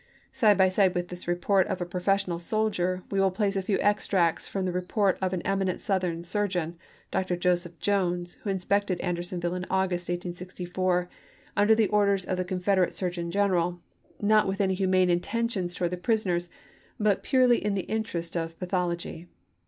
[0.33, 3.77] Side by side with this report of a professional soldier, we will place a few
[3.81, 6.75] extracts from the report of an eminent Southern surgeon,
[7.11, 7.35] Dr.
[7.35, 11.07] Joseph Jones, who inspected Andersonville in August, 1864,
[11.55, 13.79] under the orders of the Confederate surgeon general,
[14.19, 16.49] not with any humane intention towards the prisoners,
[16.99, 19.27] but purely in the interest of pathol ogy.